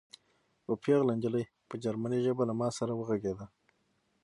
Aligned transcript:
یوه 0.65 0.75
پېغله 0.83 1.13
نجلۍ 1.17 1.43
په 1.69 1.75
جرمني 1.83 2.19
ژبه 2.25 2.43
له 2.49 2.53
ما 2.59 2.67
سره 2.77 2.91
وغږېده 2.95 3.45